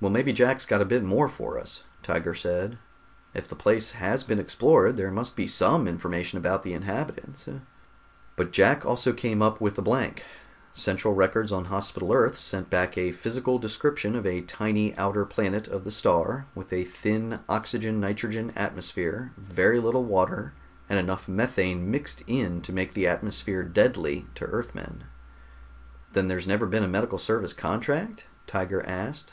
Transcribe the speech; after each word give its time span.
"Well, 0.00 0.12
maybe 0.12 0.34
Jack's 0.34 0.66
got 0.66 0.82
a 0.82 0.84
bit 0.84 1.02
more 1.02 1.28
for 1.30 1.58
us," 1.58 1.82
Tiger 2.02 2.34
said. 2.34 2.76
"If 3.32 3.48
the 3.48 3.56
place 3.56 3.92
has 3.92 4.22
been 4.22 4.38
explored, 4.38 4.98
there 4.98 5.10
must 5.10 5.34
be 5.34 5.46
some 5.46 5.88
information 5.88 6.36
about 6.36 6.62
the 6.62 6.74
inhabitants." 6.74 7.48
But 8.36 8.50
Jack 8.50 8.84
also 8.84 9.14
came 9.14 9.40
up 9.40 9.62
with 9.62 9.78
a 9.78 9.80
blank. 9.80 10.22
Central 10.74 11.14
Records 11.14 11.50
on 11.52 11.64
Hospital 11.64 12.12
Earth 12.12 12.36
sent 12.36 12.68
back 12.68 12.98
a 12.98 13.12
physical 13.12 13.58
description 13.58 14.14
of 14.14 14.26
a 14.26 14.42
tiny 14.42 14.94
outer 14.98 15.24
planet 15.24 15.68
of 15.68 15.84
the 15.84 15.90
star, 15.90 16.44
with 16.54 16.70
a 16.70 16.84
thin 16.84 17.40
oxygen 17.48 17.98
nitrogen 17.98 18.52
atmosphere, 18.54 19.32
very 19.38 19.80
little 19.80 20.04
water, 20.04 20.52
and 20.86 20.98
enough 20.98 21.28
methane 21.28 21.90
mixed 21.90 22.22
in 22.26 22.60
to 22.60 22.74
make 22.74 22.92
the 22.92 23.06
atmosphere 23.06 23.62
deadly 23.62 24.26
to 24.34 24.44
Earthmen. 24.44 25.04
"Then 26.12 26.28
there's 26.28 26.46
never 26.46 26.66
been 26.66 26.84
a 26.84 26.88
medical 26.88 27.16
service 27.16 27.54
contract?" 27.54 28.24
Tiger 28.46 28.82
asked. 28.84 29.32